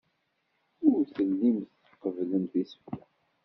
[0.89, 2.99] Ur tellimt tqebblemt isefka.